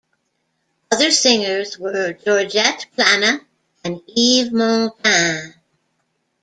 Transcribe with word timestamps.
Other 0.91 1.11
singers 1.11 1.77
were 1.77 2.13
Georgette 2.13 2.87
Plana 2.95 3.39
and 3.83 4.01
Yves 4.07 4.49
Montand. 4.49 5.53